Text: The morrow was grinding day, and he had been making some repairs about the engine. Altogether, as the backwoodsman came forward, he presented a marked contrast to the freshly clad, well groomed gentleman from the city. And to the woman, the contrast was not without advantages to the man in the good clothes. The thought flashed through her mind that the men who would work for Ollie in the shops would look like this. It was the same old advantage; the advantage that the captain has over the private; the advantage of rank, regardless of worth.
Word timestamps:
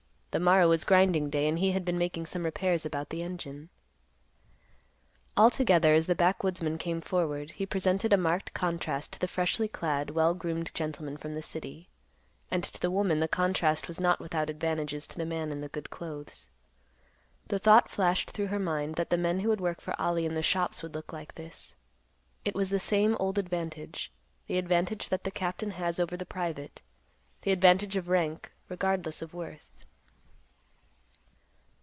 The 0.33 0.39
morrow 0.39 0.69
was 0.69 0.85
grinding 0.85 1.29
day, 1.29 1.45
and 1.49 1.59
he 1.59 1.71
had 1.73 1.83
been 1.83 1.97
making 1.97 2.25
some 2.25 2.45
repairs 2.45 2.85
about 2.85 3.09
the 3.09 3.21
engine. 3.21 3.67
Altogether, 5.35 5.93
as 5.93 6.07
the 6.07 6.15
backwoodsman 6.15 6.77
came 6.77 7.01
forward, 7.01 7.51
he 7.51 7.65
presented 7.65 8.13
a 8.13 8.17
marked 8.17 8.53
contrast 8.53 9.11
to 9.11 9.19
the 9.19 9.27
freshly 9.27 9.67
clad, 9.67 10.11
well 10.11 10.33
groomed 10.33 10.73
gentleman 10.73 11.17
from 11.17 11.35
the 11.35 11.41
city. 11.41 11.89
And 12.49 12.63
to 12.63 12.79
the 12.79 12.89
woman, 12.89 13.19
the 13.19 13.27
contrast 13.27 13.89
was 13.89 13.99
not 13.99 14.21
without 14.21 14.49
advantages 14.49 15.05
to 15.07 15.17
the 15.17 15.25
man 15.25 15.51
in 15.51 15.59
the 15.59 15.67
good 15.67 15.89
clothes. 15.89 16.47
The 17.49 17.59
thought 17.59 17.89
flashed 17.89 18.31
through 18.31 18.47
her 18.47 18.57
mind 18.59 18.95
that 18.95 19.09
the 19.09 19.17
men 19.17 19.41
who 19.41 19.49
would 19.49 19.59
work 19.59 19.81
for 19.81 19.99
Ollie 20.01 20.25
in 20.25 20.33
the 20.33 20.41
shops 20.41 20.81
would 20.81 20.93
look 20.95 21.11
like 21.11 21.35
this. 21.35 21.75
It 22.45 22.55
was 22.55 22.69
the 22.69 22.79
same 22.79 23.17
old 23.19 23.37
advantage; 23.37 24.13
the 24.47 24.57
advantage 24.57 25.09
that 25.09 25.25
the 25.25 25.29
captain 25.31 25.71
has 25.71 25.99
over 25.99 26.15
the 26.15 26.25
private; 26.25 26.81
the 27.41 27.51
advantage 27.51 27.97
of 27.97 28.07
rank, 28.07 28.53
regardless 28.69 29.21
of 29.21 29.33
worth. 29.33 29.65